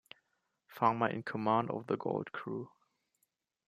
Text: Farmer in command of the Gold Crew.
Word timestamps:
Farmer 0.65 1.09
in 1.11 1.21
command 1.21 1.69
of 1.69 1.85
the 1.85 1.95
Gold 1.95 2.31
Crew. 2.31 2.71